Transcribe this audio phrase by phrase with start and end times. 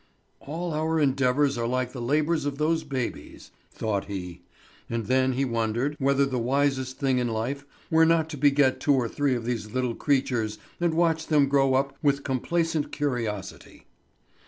[0.39, 4.41] "All our endeavours are like the labours of those babies," thought he.
[4.89, 8.95] And then he wondered whether the wisest thing in life were not to beget two
[8.95, 13.85] or three of these little creatures and watch them grow up with complacent curiosity.